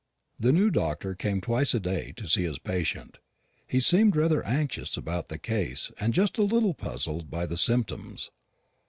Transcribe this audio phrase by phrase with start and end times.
[0.43, 3.19] _The new doctor came twice a day to see his patient.
[3.67, 8.31] He seemed rather anxious about the case, and just a little puzzled by the symptoms.